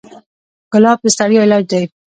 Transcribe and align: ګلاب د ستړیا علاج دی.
ګلاب 0.71 0.99
د 1.03 1.05
ستړیا 1.15 1.41
علاج 1.45 1.63
دی. 1.71 1.83